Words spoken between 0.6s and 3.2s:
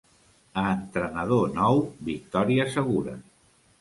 A entrenador nou, victòria segura.